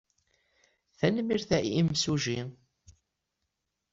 Tanemmirt 0.97 1.49
a 1.57 1.59
imsujji. 1.79 2.39